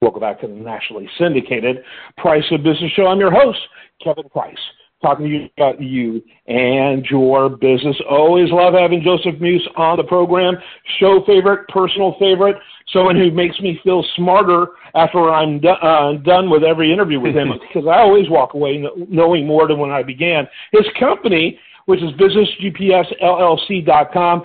[0.00, 1.78] Welcome back to the nationally syndicated
[2.18, 3.08] Price of Business Show.
[3.08, 3.58] I'm your host,
[4.00, 4.54] Kevin Price,
[5.02, 7.96] talking to you about you and your business.
[8.08, 10.54] Always love having Joseph Muse on the program.
[11.00, 12.54] Show favorite, personal favorite,
[12.92, 17.34] someone who makes me feel smarter after I'm do- uh, done with every interview with
[17.34, 20.46] him because I always walk away knowing more than when I began.
[20.70, 24.42] His company, which is businessgpsllc.com,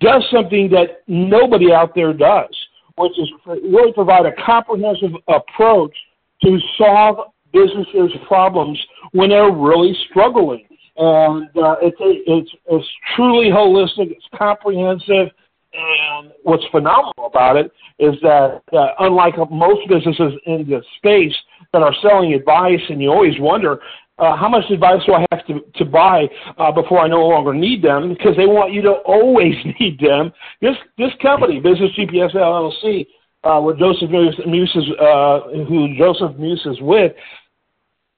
[0.00, 2.56] does something that nobody out there does
[2.96, 5.94] which is really provide a comprehensive approach
[6.42, 8.78] to solve businesses' problems
[9.12, 10.66] when they're really struggling.
[10.96, 12.86] And uh, it's, it's, it's
[13.16, 15.32] truly holistic, it's comprehensive,
[15.74, 21.34] and what's phenomenal about it is that uh, unlike most businesses in the space
[21.72, 23.80] that are selling advice, and you always wonder,
[24.18, 26.28] uh, how much advice do I have to, to buy
[26.58, 28.14] uh, before I no longer need them?
[28.14, 30.32] Because they want you to always need them.
[30.60, 33.06] This this company, Business GPS LLC,
[33.44, 37.12] uh, with Joseph Muse uh, who Joseph Muse is with,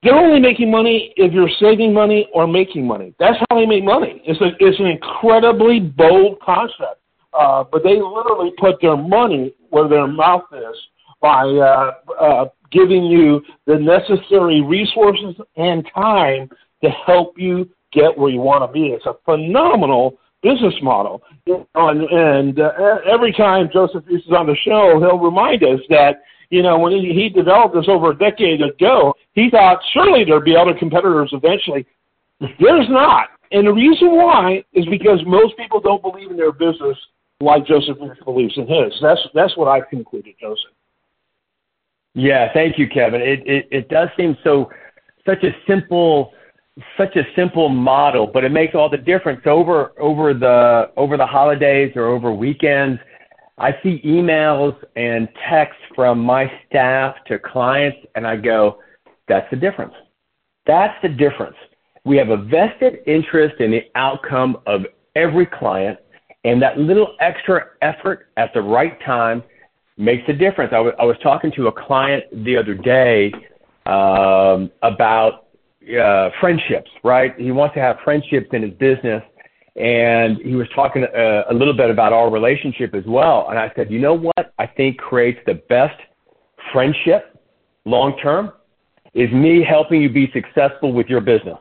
[0.03, 3.13] they're only making money if you're saving money or making money.
[3.19, 4.21] That's how they make money.
[4.25, 7.01] It's a, it's an incredibly bold concept,
[7.37, 10.77] uh, but they literally put their money where their mouth is
[11.19, 11.91] by uh,
[12.21, 16.49] uh, giving you the necessary resources and time
[16.83, 18.87] to help you get where you want to be.
[18.87, 21.21] It's a phenomenal business model.
[21.75, 22.71] And, and uh,
[23.11, 27.13] every time Joseph is on the show, he'll remind us that, you know, when he,
[27.13, 31.85] he developed this over a decade ago, he thought surely there'd be other competitors eventually.
[32.39, 33.29] There's not.
[33.51, 36.97] And the reason why is because most people don't believe in their business
[37.39, 38.93] like Joseph believes in his.
[39.01, 40.76] That's that's what I've concluded, Joseph.
[42.17, 43.21] Yeah, thank you, Kevin.
[43.21, 44.71] It, it, it does seem so
[45.23, 46.33] such a simple
[46.97, 51.25] such a simple model, but it makes all the difference over over the over the
[51.27, 52.99] holidays or over weekends.
[53.59, 58.79] I see emails and texts from my staff to clients, and I go,
[59.27, 59.93] "That's the difference.
[60.65, 61.55] That's the difference.
[62.03, 65.99] We have a vested interest in the outcome of every client,
[66.45, 69.43] and that little extra effort at the right time
[69.97, 70.71] makes a difference.
[70.71, 73.33] I, w- I was talking to a client the other day
[73.85, 75.47] um, about
[75.99, 77.33] uh, friendships, right?
[77.37, 79.23] He wants to have friendships in his business.
[79.75, 83.47] And he was talking uh, a little bit about our relationship as well.
[83.49, 85.99] And I said, you know what I think creates the best
[86.73, 87.39] friendship
[87.85, 88.51] long term
[89.13, 91.57] is me helping you be successful with your business.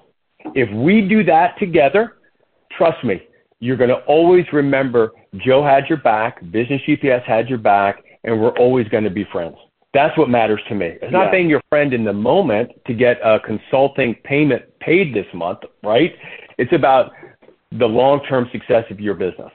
[0.55, 2.17] If we do that together,
[2.77, 3.23] trust me,
[3.61, 8.41] you're going to always remember Joe had your back, Business GPS had your back, and
[8.41, 9.57] we're always going to be friends.
[9.95, 10.99] That's what matters to me.
[11.01, 11.31] It's not yeah.
[11.31, 16.13] being your friend in the moment to get a consulting payment paid this month, right?
[16.59, 17.13] It's about
[17.73, 19.51] the long term success of your business.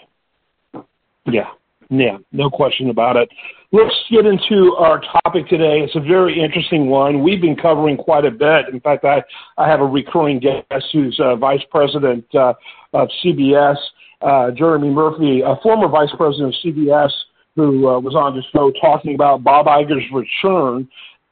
[1.26, 1.50] Yeah,
[1.92, 3.30] yeah, no question about it.
[3.74, 5.82] Let's get into our topic today.
[5.82, 7.22] It's a very interesting one.
[7.22, 8.74] We've been covering quite a bit.
[8.74, 9.24] In fact, I,
[9.58, 12.54] I have a recurring guest who's uh, Vice President uh,
[12.94, 13.78] of CBS,
[14.22, 17.12] uh, Jeremy Murphy, a former Vice President of CBS
[17.56, 20.88] who uh, was on the show talking about Bob Iger's return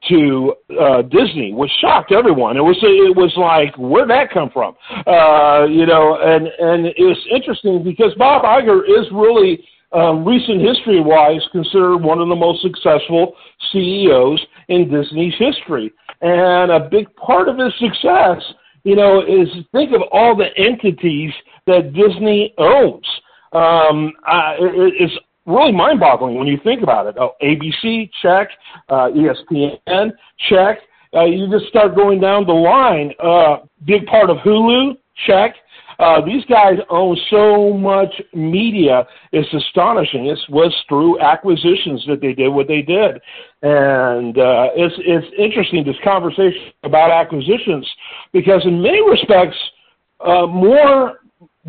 [0.08, 2.56] to uh, Disney, which shocked everyone.
[2.56, 4.76] It was it was like where'd that come from?
[5.06, 10.62] Uh, you know, and and it was interesting because Bob Iger is really um, recent
[10.62, 13.36] history wise considered one of the most successful
[13.72, 15.92] CEOs in Disney's history,
[16.22, 18.42] and a big part of his success,
[18.84, 21.34] you know, is think of all the entities
[21.68, 23.06] that Disney owns.
[23.52, 25.14] Um, uh, it, it's
[25.46, 27.16] really mind-boggling when you think about it.
[27.20, 28.50] Oh, ABC, check.
[28.88, 30.12] Uh, ESPN,
[30.50, 30.80] check.
[31.14, 33.14] Uh, you just start going down the line.
[33.24, 35.56] Uh, big part of Hulu, check.
[36.00, 39.06] Uh, these guys own so much media.
[39.34, 40.28] It's astonishing.
[40.28, 43.20] It was through acquisitions that they did what they did,
[43.62, 47.86] and uh, it's it's interesting this conversation about acquisitions
[48.32, 49.58] because in many respects,
[50.26, 51.19] uh, more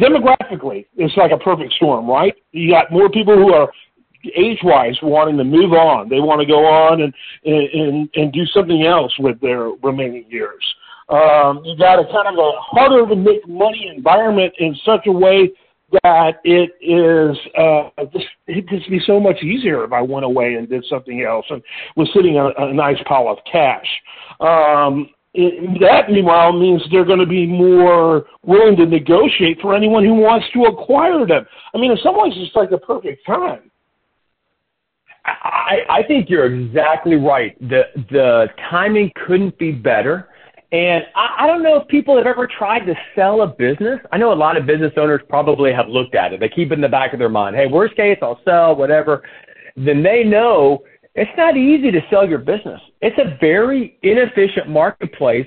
[0.00, 2.34] demographically, it's like a perfect storm, right?
[2.52, 3.70] You got more people who are
[4.36, 6.08] age-wise wanting to move on.
[6.08, 10.64] They want to go on and and and do something else with their remaining years.
[11.08, 15.12] Um, you got a kind of a harder to make money environment in such a
[15.12, 15.50] way
[16.04, 20.54] that it is uh, just, it'd just be so much easier if I went away
[20.54, 21.60] and did something else and
[21.96, 23.86] was sitting on a, a nice pile of cash.
[24.38, 30.04] Um, it, that, meanwhile, means they're going to be more willing to negotiate for anyone
[30.04, 31.46] who wants to acquire them.
[31.72, 33.70] I mean, in some ways, it's like the perfect time.
[35.24, 37.56] I, I think you're exactly right.
[37.60, 40.28] The the timing couldn't be better.
[40.72, 44.00] And I, I don't know if people have ever tried to sell a business.
[44.12, 46.40] I know a lot of business owners probably have looked at it.
[46.40, 47.54] They keep it in the back of their mind.
[47.56, 49.22] Hey, worst case, I'll sell, whatever.
[49.76, 50.82] Then they know
[51.20, 52.80] it's not easy to sell your business.
[53.02, 55.46] It's a very inefficient marketplace,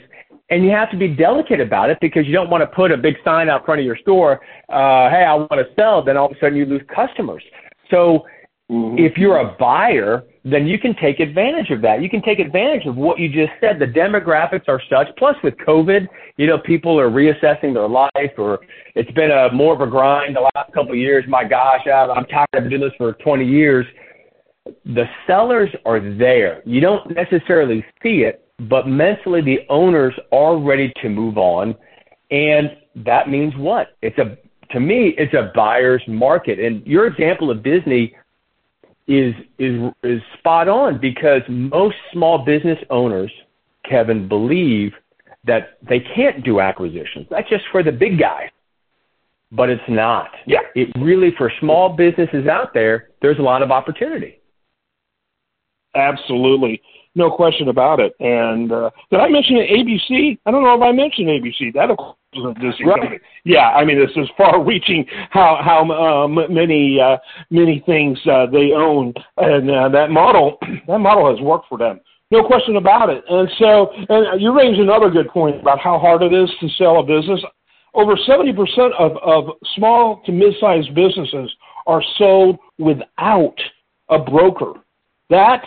[0.51, 2.97] and you have to be delicate about it because you don't want to put a
[2.97, 4.39] big sign out front of your store,
[4.69, 7.43] uh, hey, I want to sell, then all of a sudden you lose customers.
[7.89, 8.23] So
[8.69, 8.99] mm-hmm.
[8.99, 12.03] if you're a buyer, then you can take advantage of that.
[12.03, 13.79] You can take advantage of what you just said.
[13.79, 15.07] The demographics are such.
[15.17, 18.59] Plus, with COVID, you know, people are reassessing their life, or
[18.93, 21.25] it's been a more of a grind the last couple of years.
[21.27, 23.87] My gosh, I'm tired of doing this for 20 years.
[24.65, 26.61] The sellers are there.
[26.65, 31.75] You don't necessarily see it, but mentally, the owners are ready to move on,
[32.31, 33.95] and that means what?
[34.01, 34.37] It's a
[34.71, 36.59] to me, it's a buyer's market.
[36.59, 38.15] And your example of Disney
[39.07, 43.31] is is is spot on because most small business owners,
[43.89, 44.93] Kevin, believe
[45.45, 47.27] that they can't do acquisitions.
[47.29, 48.49] That's just for the big guys.
[49.51, 50.31] But it's not.
[50.47, 50.61] Yeah.
[50.73, 54.39] It really for small businesses out there, there's a lot of opportunity.
[55.95, 56.81] Absolutely.
[57.15, 58.13] No question about it.
[58.19, 60.39] And uh, did I mention ABC?
[60.45, 61.73] I don't know if I mentioned ABC.
[61.73, 63.21] That of course is a right.
[63.45, 67.17] Yeah, I mean this is far-reaching how how uh, many uh,
[67.51, 70.57] many things uh, they own, and uh, that model
[70.87, 71.99] that model has worked for them.
[72.31, 73.23] No question about it.
[73.29, 76.99] And so, and you raised another good point about how hard it is to sell
[76.99, 77.39] a business.
[77.93, 78.57] Over 70%
[78.97, 81.53] of, of small to mid-sized businesses
[81.85, 83.53] are sold without
[84.09, 84.73] a broker.
[85.29, 85.61] That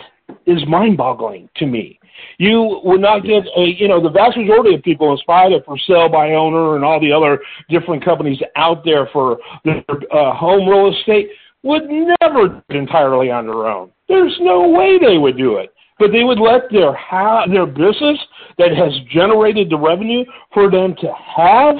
[0.45, 1.99] is mind-boggling to me.
[2.37, 5.77] You would not get a, you know, the vast majority of people, spite of for
[5.77, 7.39] sale by owner and all the other
[7.69, 11.29] different companies out there for their uh, home real estate,
[11.63, 13.91] would never do it entirely on their own.
[14.07, 15.73] There's no way they would do it.
[15.99, 18.19] But they would let their ha- their business
[18.59, 21.75] that has generated the revenue for them to have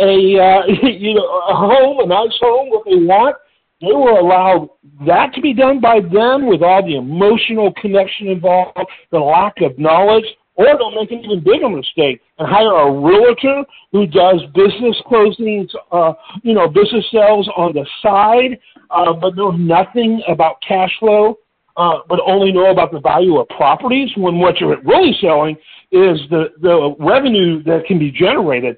[0.00, 3.36] a uh, you know a home, a nice home, what they want,
[3.80, 4.68] they were allowed
[5.06, 8.76] that to be done by them with all the emotional connection involved,
[9.12, 10.24] the lack of knowledge,
[10.58, 15.68] or they'll make an even bigger mistake and hire a realtor who does business closings,
[15.92, 18.58] uh, you know, business sales on the side,
[18.90, 21.38] uh, but know nothing about cash flow,
[21.76, 25.54] uh, but only know about the value of properties when what you're really selling
[25.92, 28.76] is the, the revenue that can be generated,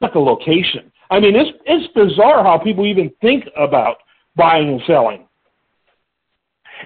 [0.00, 0.90] not the location.
[1.10, 3.98] I mean, it's, it's bizarre how people even think about
[4.36, 5.26] buying and selling.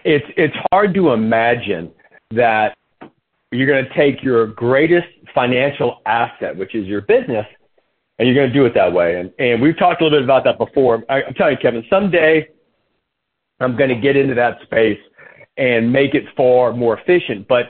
[0.04, 1.92] It's it's hard to imagine
[2.32, 2.76] that
[3.52, 7.46] you're going to take your greatest financial asset, which is your business,
[8.18, 9.20] and you're going to do it that way.
[9.20, 11.04] And and we've talked a little bit about that before.
[11.08, 12.48] I, I'm telling you, Kevin, someday
[13.60, 14.98] I'm going to get into that space
[15.56, 17.46] and make it far more efficient.
[17.46, 17.66] But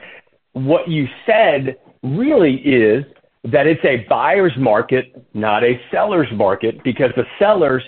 [0.52, 3.04] what you said really is
[3.44, 7.82] that it's a buyer's market, not a seller's market, because the sellers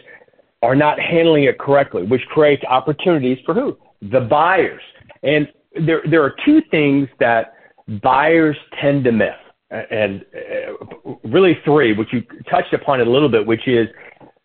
[0.62, 3.76] are not handling it correctly, which creates opportunities for who?
[4.02, 4.82] The buyers.
[5.22, 5.48] And
[5.86, 7.54] there, there are two things that
[8.02, 9.36] buyers tend to miss,
[9.70, 13.86] and uh, really three, which you touched upon a little bit, which is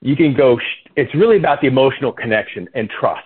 [0.01, 0.59] you can go,
[0.95, 3.23] it's really about the emotional connection and trust.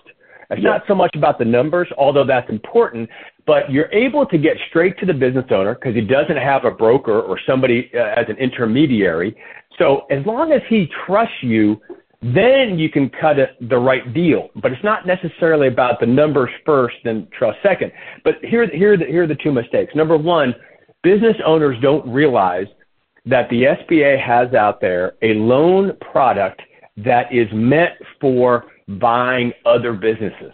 [0.51, 3.09] It's not so much about the numbers, although that's important,
[3.47, 6.71] but you're able to get straight to the business owner because he doesn't have a
[6.71, 9.35] broker or somebody uh, as an intermediary.
[9.79, 11.81] So as long as he trusts you
[12.33, 13.37] then you can cut
[13.69, 14.49] the right deal.
[14.55, 17.91] But it's not necessarily about the numbers first and trust second.
[18.23, 19.93] But here, here, are the, here are the two mistakes.
[19.93, 20.55] Number one,
[21.03, 22.65] business owners don't realize
[23.27, 26.61] that the SBA has out there a loan product
[26.97, 30.53] that is meant for buying other businesses.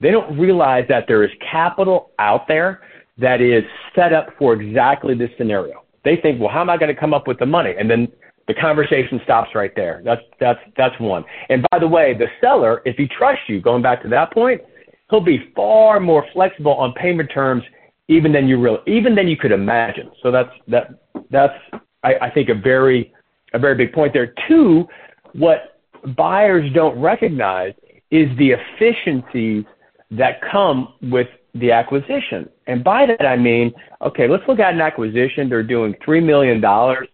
[0.00, 2.80] They don't realize that there is capital out there
[3.18, 3.64] that is
[3.94, 5.84] set up for exactly this scenario.
[6.04, 7.74] They think, well, how am I going to come up with the money?
[7.78, 8.08] And then
[8.50, 10.02] the conversation stops right there.
[10.04, 11.24] That's that's that's one.
[11.50, 14.60] And by the way, the seller, if he trusts you, going back to that point,
[15.08, 17.62] he'll be far more flexible on payment terms
[18.08, 20.10] even than you really even than you could imagine.
[20.20, 20.98] So that's that
[21.30, 21.54] that's
[22.02, 23.12] I, I think a very
[23.54, 24.34] a very big point there.
[24.48, 24.88] Two,
[25.34, 25.80] what
[26.16, 27.74] buyers don't recognize
[28.10, 29.64] is the efficiencies
[30.10, 32.48] that come with the acquisition.
[32.66, 35.48] And by that I mean, okay, let's look at an acquisition.
[35.48, 37.06] They're doing three million dollars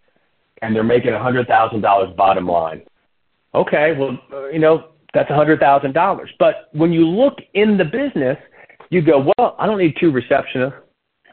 [0.63, 2.83] and they're making a hundred thousand dollars bottom line.
[3.55, 6.31] Okay, well, uh, you know that's a hundred thousand dollars.
[6.39, 8.37] But when you look in the business,
[8.91, 10.81] you go, well, I don't need two receptionists,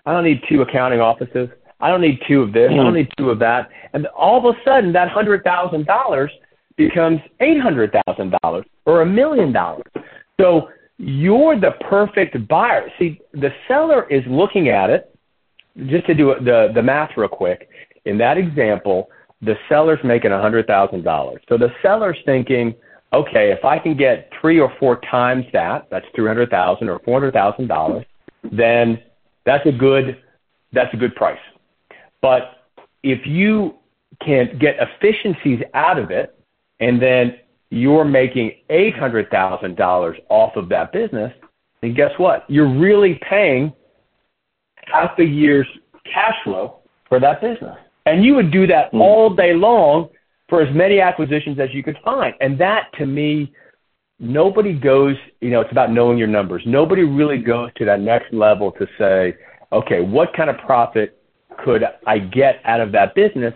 [0.05, 1.49] I don't need two accounting offices,
[1.79, 2.95] I don't need two of this, I don't hmm.
[2.95, 6.31] need two of that, and all of a sudden that hundred thousand dollars
[6.77, 9.83] becomes eight hundred thousand dollars or a million dollars.
[10.39, 12.89] So you're the perfect buyer.
[12.99, 15.09] See, the seller is looking at it.
[15.87, 17.67] Just to do the the math real quick,
[18.05, 19.09] in that example,
[19.41, 21.37] the seller's making $100,000.
[21.49, 22.73] So the seller's thinking,
[23.13, 28.05] okay, if I can get three or four times that, that's 300,000 or $400,000,
[28.51, 29.01] then
[29.45, 30.17] that's a good
[30.71, 31.39] that's a good price.
[32.21, 32.63] But
[33.03, 33.75] if you
[34.25, 36.35] can get efficiencies out of it,
[36.79, 37.35] and then
[37.69, 41.31] you're making eight hundred thousand dollars off of that business,
[41.81, 42.45] then guess what?
[42.49, 43.71] You're really paying
[44.85, 45.67] half a year's
[46.05, 47.77] cash flow for that business.
[48.05, 48.99] And you would do that mm.
[48.99, 50.09] all day long
[50.49, 52.33] for as many acquisitions as you could find.
[52.41, 53.53] And that to me,
[54.19, 56.63] nobody goes, you know, it's about knowing your numbers.
[56.65, 59.35] Nobody really goes to that next level to say,
[59.71, 61.19] okay, what kind of profit
[61.63, 63.53] could I get out of that business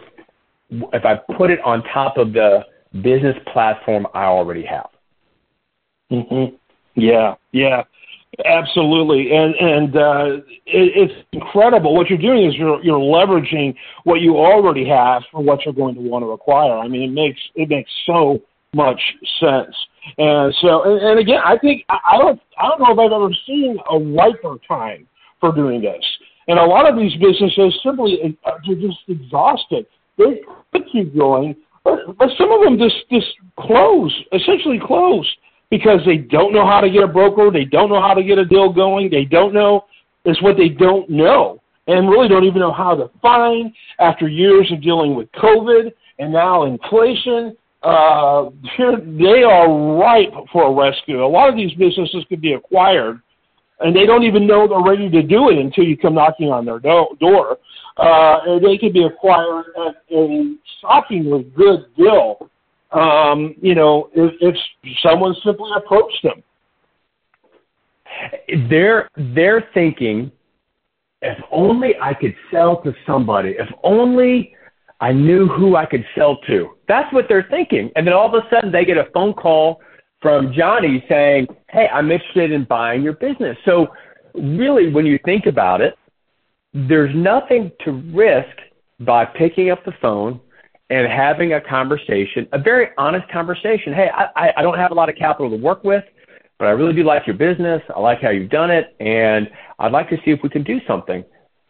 [0.69, 2.65] if I put it on top of the
[3.01, 4.89] business platform I already have?
[6.11, 6.55] Mm-hmm.
[6.95, 7.83] Yeah, yeah.
[8.45, 10.25] Absolutely, and and uh,
[10.67, 11.95] it, it's incredible.
[11.95, 15.95] What you're doing is you're you're leveraging what you already have for what you're going
[15.95, 16.77] to want to acquire.
[16.77, 18.39] I mean, it makes it makes so
[18.75, 19.01] much
[19.39, 19.75] sense.
[20.19, 23.33] And so, and, and again, I think I don't I don't know if I've ever
[23.47, 25.07] seen a riper time
[25.39, 26.05] for doing this.
[26.47, 29.87] And a lot of these businesses simply are uh, just exhausted.
[30.17, 30.41] They
[30.71, 35.27] could keep going, but, but some of them just just close, essentially close
[35.69, 38.37] because they don't know how to get a broker, they don't know how to get
[38.37, 39.85] a deal going, they don't know
[40.27, 44.69] it's what they don't know and really don't even know how to find after years
[44.71, 47.55] of dealing with COVID and now inflation.
[47.81, 51.23] Uh, they are ripe for a rescue.
[51.23, 53.21] A lot of these businesses could be acquired,
[53.79, 56.65] and they don't even know they're ready to do it until you come knocking on
[56.65, 57.57] their do- door.
[57.95, 62.49] Uh, and they could be acquired at a shockingly good deal
[62.97, 64.55] um, you know, if, if
[65.03, 66.43] someone simply approached them.
[68.69, 70.31] They're they're thinking,
[71.21, 73.49] if only I could sell to somebody.
[73.49, 74.55] If only
[74.99, 76.71] I knew who I could sell to.
[76.87, 77.91] That's what they're thinking.
[77.95, 79.79] And then all of a sudden they get a phone call
[80.19, 83.87] from Johnny saying, "Hey, I'm interested in buying your business." So
[84.33, 85.95] really, when you think about it,
[86.73, 88.57] there's nothing to risk
[89.01, 90.39] by picking up the phone
[90.89, 93.93] and having a conversation, a very honest conversation.
[93.93, 96.03] Hey, I, I don't have a lot of capital to work with,
[96.59, 97.81] but I really do like your business.
[97.93, 100.79] I like how you've done it, and I'd like to see if we can do
[100.87, 101.23] something.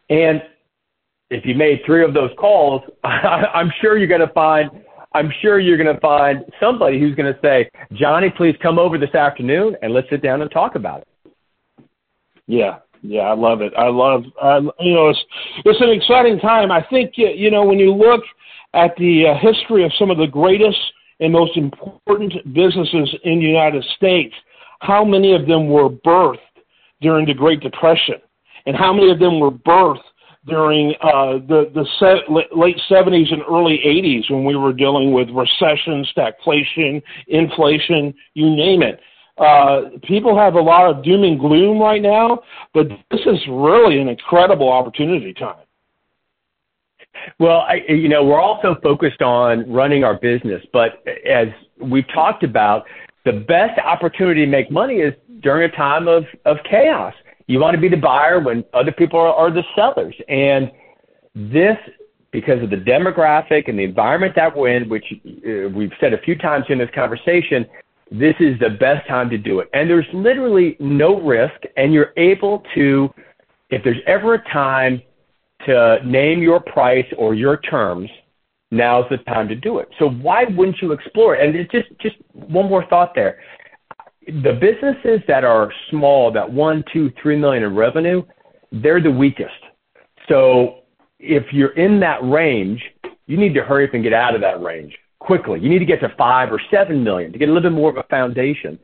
[0.09, 0.41] And
[1.29, 4.69] if you made three of those calls, I'm sure you're going to find
[5.13, 9.00] I'm sure you're going to find somebody who's going to say, Johnny, please come over
[9.00, 11.07] this afternoon and let's sit down and talk about it.
[12.45, 13.74] Yeah, yeah, I love it.
[13.77, 15.19] I love, I, you know, it's
[15.65, 16.71] it's an exciting time.
[16.71, 18.21] I think you know when you look
[18.77, 20.79] at the uh, history of some of the greatest
[21.19, 24.36] and most important businesses in the United States,
[24.81, 26.38] how many of them were birthed
[27.01, 28.15] during the Great Depression,
[28.67, 29.98] and how many of them were birthed
[30.46, 31.86] during uh, the the
[32.55, 38.84] late 70s and early 80s when we were dealing with recession, stagflation, inflation, you name
[38.84, 39.00] it.
[39.38, 42.39] Uh, people have a lot of doom and gloom right now,
[42.74, 45.66] but this is really an incredible opportunity time.
[47.39, 51.47] Well, I, you know, we're also focused on running our business, but as
[51.79, 52.86] we've talked about,
[53.25, 57.13] the best opportunity to make money is during a time of, of chaos.
[57.47, 60.15] You want to be the buyer when other people are, are the sellers.
[60.27, 60.71] And
[61.36, 61.77] this,
[62.31, 66.17] because of the demographic and the environment that we're in, which uh, we've said a
[66.19, 67.65] few times in this conversation,
[68.12, 69.69] this is the best time to do it.
[69.74, 73.13] And there's literally no risk, and you're able to,
[73.69, 75.01] if there's ever a time
[75.65, 78.09] to name your price or your terms,
[78.71, 79.89] now's the time to do it.
[79.99, 81.45] So why wouldn't you explore it?
[81.47, 83.39] And it's just just one more thought there.
[84.27, 88.23] The businesses that are small, that one, two, three million in revenue,
[88.71, 89.51] they're the weakest.
[90.27, 90.79] So
[91.19, 92.81] if you're in that range,
[93.25, 95.59] you need to hurry up and get out of that range quickly.
[95.59, 97.89] You need to get to five or seven million to get a little bit more
[97.89, 98.77] of a foundation.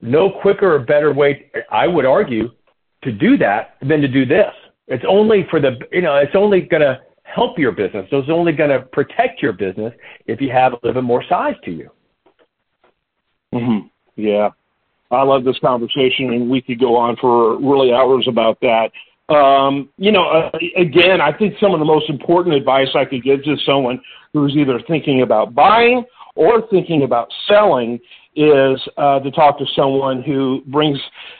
[0.00, 2.50] No quicker or better way, I would argue,
[3.02, 4.52] to do that than to do this.
[4.90, 8.06] It's only for the, you know, it's only going to help your business.
[8.10, 9.94] It's only going to protect your business
[10.26, 11.90] if you have a little bit more size to you.
[13.54, 13.86] Mm-hmm.
[14.16, 14.50] Yeah.
[15.12, 18.90] I love this conversation, and we could go on for really hours about that.
[19.32, 23.22] Um, you know, uh, again, I think some of the most important advice I could
[23.22, 24.00] give to someone
[24.32, 26.04] who's either thinking about buying
[26.34, 28.00] or thinking about selling
[28.36, 30.98] is uh, to talk to someone who brings,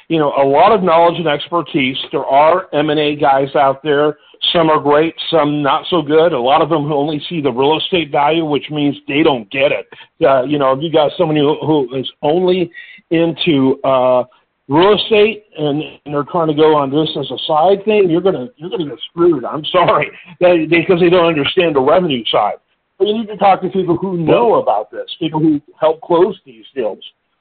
[0.09, 1.97] you know, a lot of knowledge and expertise.
[2.11, 4.19] There are M&A guys out there.
[4.53, 6.33] Some are great, some not so good.
[6.33, 9.51] A lot of them who only see the real estate value, which means they don't
[9.51, 9.87] get it.
[10.25, 12.71] Uh, you know, if you got somebody who, who is only
[13.11, 14.25] into uh,
[14.69, 18.23] real estate and, and they're trying to go on this as a side thing, you're
[18.23, 19.45] gonna you're gonna get screwed.
[19.45, 22.55] I'm sorry, they, because they don't understand the revenue side.
[23.01, 26.39] But you need to talk to people who know about this, people who help close
[26.45, 26.99] these deals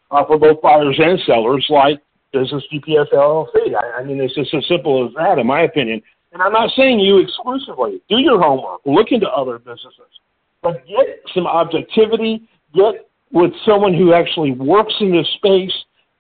[0.10, 2.00] uh, for both buyers and sellers, like
[2.32, 3.76] Business GPS LLC.
[3.76, 6.02] I, I mean, it's just as simple as that, in my opinion.
[6.32, 8.02] And I'm not saying you exclusively.
[8.08, 8.80] Do your homework.
[8.86, 10.08] Look into other businesses.
[10.62, 12.48] But get some objectivity.
[12.74, 15.74] Get with someone who actually works in this space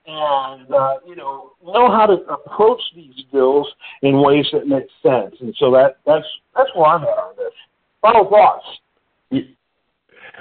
[0.05, 3.67] and, uh, you know, know how to approach these deals
[4.01, 5.35] in ways that make sense.
[5.39, 6.25] And so that, that's,
[6.57, 7.53] that's where I'm at on this.
[8.01, 8.65] Final thoughts.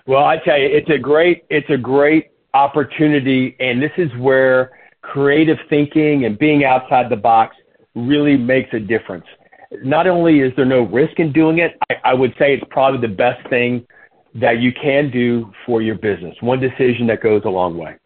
[0.08, 3.56] Well, I tell you, it's a great, it's a great opportunity.
[3.60, 4.70] And this is where
[5.02, 7.54] creative thinking and being outside the box
[7.94, 9.24] really makes a difference
[9.70, 13.06] not only is there no risk in doing it, I, I would say it's probably
[13.06, 13.86] the best thing
[14.34, 16.34] that you can do for your business.
[16.40, 17.96] One decision that goes a long way.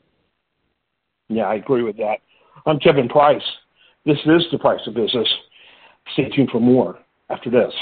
[1.29, 2.19] Yeah, I agree with that.
[2.67, 3.43] I'm Kevin Price.
[4.05, 5.29] This is the price of business.
[6.15, 6.99] Stay tuned for more
[7.31, 7.73] after this.